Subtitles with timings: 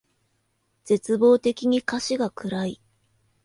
[0.83, 2.81] 絶望的に歌詞が暗い